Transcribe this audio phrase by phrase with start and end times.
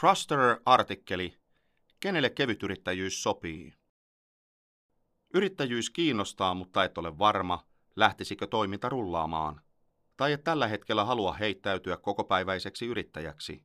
[0.00, 1.38] Truster-artikkeli
[2.00, 3.72] Kenelle kevytyrittäjyys sopii?
[5.34, 9.60] Yrittäjyys kiinnostaa, mutta et ole varma, lähtisikö toiminta rullaamaan.
[10.16, 13.64] Tai et tällä hetkellä halua heittäytyä kokopäiväiseksi yrittäjäksi.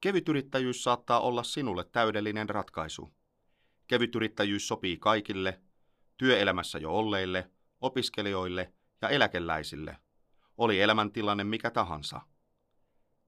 [0.00, 3.14] Kevytyrittäjyys saattaa olla sinulle täydellinen ratkaisu.
[3.86, 5.60] Kevytyrittäjyys sopii kaikille,
[6.16, 7.50] työelämässä jo olleille,
[7.80, 8.72] opiskelijoille
[9.02, 9.96] ja eläkeläisille.
[10.58, 12.33] Oli elämäntilanne mikä tahansa.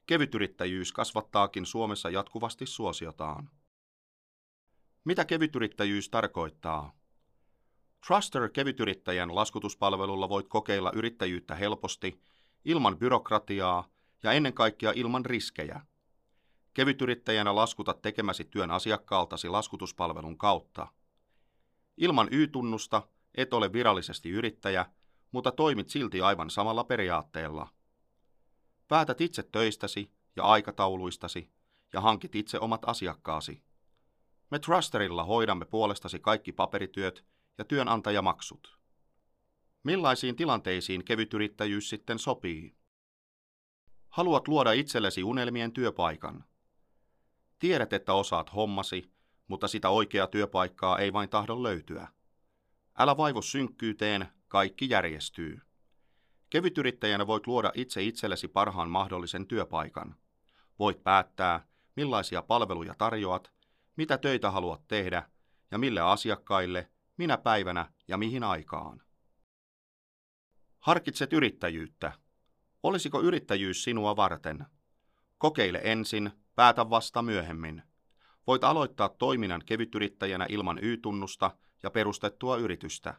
[0.06, 3.50] Kevytyrittäjyys kasvattaakin Suomessa jatkuvasti suosiotaan.
[5.04, 6.96] Mitä kevytyrittäjyys tarkoittaa?
[8.06, 12.20] Truster kevytyrittäjän laskutuspalvelulla voit kokeilla yrittäjyyttä helposti,
[12.64, 13.88] ilman byrokratiaa
[14.22, 15.80] ja ennen kaikkea ilman riskejä.
[16.74, 20.86] Kevytyrittäjänä laskutat tekemäsi työn asiakkaaltasi laskutuspalvelun kautta.
[21.96, 24.86] Ilman Y-tunnusta et ole virallisesti yrittäjä,
[25.32, 27.75] mutta toimit silti aivan samalla periaatteella.
[28.88, 31.50] Päätät itse töistäsi ja aikatauluistasi
[31.92, 33.62] ja hankit itse omat asiakkaasi.
[34.50, 37.24] Me Trusterilla hoidamme puolestasi kaikki paperityöt
[37.58, 38.78] ja työnantajamaksut.
[39.82, 42.76] Millaisiin tilanteisiin kevytyrittäjyys sitten sopii?
[44.08, 46.44] Haluat luoda itsellesi unelmien työpaikan.
[47.58, 49.10] Tiedät, että osaat hommasi,
[49.48, 52.08] mutta sitä oikeaa työpaikkaa ei vain tahdo löytyä.
[52.98, 55.60] Älä vaivo synkkyyteen, kaikki järjestyy.
[56.50, 60.16] Kevytyrittäjänä voit luoda itse itsellesi parhaan mahdollisen työpaikan.
[60.78, 61.66] Voit päättää,
[61.96, 63.52] millaisia palveluja tarjoat,
[63.96, 65.30] mitä töitä haluat tehdä
[65.70, 69.02] ja mille asiakkaille, minä päivänä ja mihin aikaan.
[70.78, 72.12] Harkitset yrittäjyyttä.
[72.82, 74.66] Olisiko yrittäjyys sinua varten?
[75.38, 77.82] Kokeile ensin, päätä vasta myöhemmin.
[78.46, 81.50] Voit aloittaa toiminnan kevytyrittäjänä ilman Y-tunnusta
[81.82, 83.14] ja perustettua yritystä.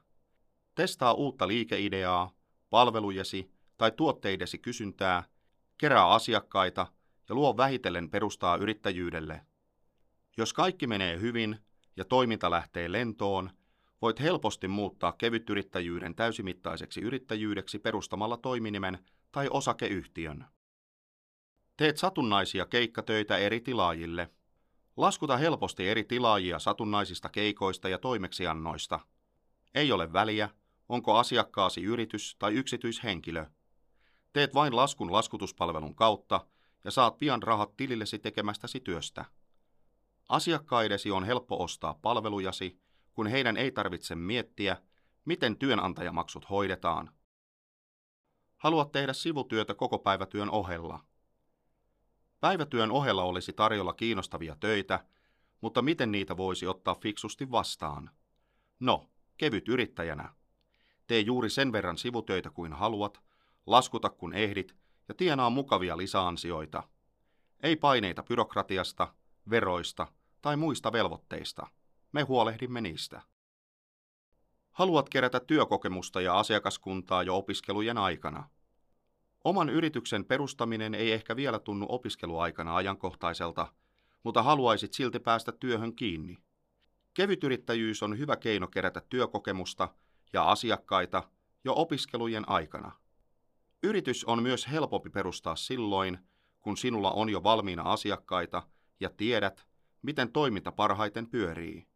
[0.75, 2.31] Testaa uutta liikeideaa,
[2.69, 5.23] palvelujesi tai tuotteidesi kysyntää,
[5.77, 6.87] kerää asiakkaita
[7.29, 9.41] ja luo vähitellen perustaa yrittäjyydelle.
[10.37, 11.59] Jos kaikki menee hyvin
[11.95, 13.49] ja toiminta lähtee lentoon,
[14.01, 18.99] voit helposti muuttaa kevytyrittäjyyden täysimittaiseksi yrittäjyydeksi perustamalla toiminimen
[19.31, 20.45] tai osakeyhtiön.
[21.77, 24.29] Teet satunnaisia keikkatöitä eri tilaajille.
[24.97, 28.99] Laskuta helposti eri tilaajia satunnaisista keikoista ja toimeksiannoista.
[29.75, 30.49] Ei ole väliä,
[30.89, 33.45] onko asiakkaasi yritys tai yksityishenkilö.
[34.33, 36.45] Teet vain laskun laskutuspalvelun kautta
[36.83, 39.25] ja saat pian rahat tilillesi tekemästäsi työstä.
[40.29, 42.79] Asiakkaidesi on helppo ostaa palvelujasi,
[43.13, 44.77] kun heidän ei tarvitse miettiä,
[45.25, 47.11] miten työnantajamaksut hoidetaan.
[48.57, 50.99] Haluat tehdä sivutyötä koko päivätyön ohella.
[52.39, 55.05] Päivätyön ohella olisi tarjolla kiinnostavia töitä,
[55.61, 58.09] mutta miten niitä voisi ottaa fiksusti vastaan?
[58.79, 60.36] No, kevyt yrittäjänä.
[61.07, 63.21] Tee juuri sen verran sivutöitä kuin haluat,
[63.65, 64.75] laskuta kun ehdit
[65.07, 66.83] ja tienaa mukavia lisäansioita.
[67.63, 69.13] Ei paineita byrokratiasta,
[69.49, 70.07] veroista
[70.41, 71.67] tai muista velvoitteista.
[72.11, 73.21] Me huolehdimme niistä.
[74.71, 78.49] Haluat kerätä työkokemusta ja asiakaskuntaa jo opiskelujen aikana.
[79.43, 83.73] Oman yrityksen perustaminen ei ehkä vielä tunnu opiskeluaikana ajankohtaiselta,
[84.23, 86.37] mutta haluaisit silti päästä työhön kiinni.
[87.13, 89.89] Kevytyrittäjyys on hyvä keino kerätä työkokemusta
[90.33, 91.23] ja asiakkaita
[91.63, 92.91] jo opiskelujen aikana.
[93.83, 96.19] Yritys on myös helpompi perustaa silloin,
[96.59, 98.63] kun sinulla on jo valmiina asiakkaita
[98.99, 99.67] ja tiedät,
[100.01, 101.87] miten toiminta parhaiten pyörii.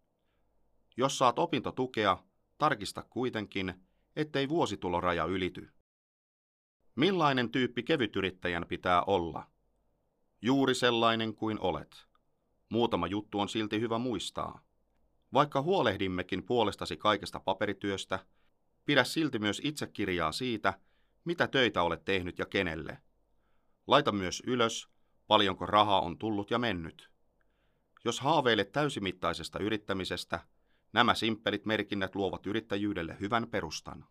[0.98, 2.18] Jos saat opintotukea,
[2.58, 3.74] tarkista kuitenkin,
[4.16, 5.70] ettei vuosituloraja ylity.
[6.96, 9.48] Millainen tyyppi kevytyrittäjän pitää olla?
[10.42, 12.08] Juuri sellainen kuin olet.
[12.70, 14.62] Muutama juttu on silti hyvä muistaa.
[15.34, 18.20] Vaikka huolehdimmekin puolestasi kaikesta paperityöstä,
[18.86, 20.74] pidä silti myös itse kirjaa siitä,
[21.26, 22.98] mitä töitä olet tehnyt ja kenelle.
[23.88, 24.90] Laita myös ylös,
[25.28, 27.10] paljonko rahaa on tullut ja mennyt.
[28.06, 30.40] Jos haaveilet täysimittaisesta yrittämisestä,
[30.94, 34.06] nämä simppelit merkinnät luovat yrittäjyydelle hyvän perustan.